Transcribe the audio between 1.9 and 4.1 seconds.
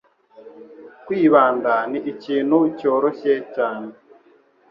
ni ikintu cyoroshye cyane.